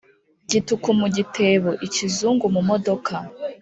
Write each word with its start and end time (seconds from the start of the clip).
gituku 0.49 0.87
mu 0.99 1.07
gitebo-ikizungu 1.15 2.45
mu 2.55 2.61
modoka. 2.69 3.15